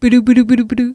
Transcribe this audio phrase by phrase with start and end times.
[0.00, 0.86] Puru, puru, puru, puru.